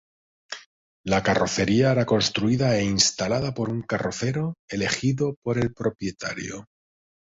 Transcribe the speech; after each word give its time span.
La 1.11 1.19
carrocería 1.27 1.91
era 1.91 2.05
construida 2.07 2.75
e 2.79 2.83
instalada 2.83 3.53
por 3.53 3.69
un 3.69 3.83
carrocero 3.83 4.55
elegido 4.67 5.35
por 5.43 5.59
el 5.59 5.75
propietario. 5.75 6.65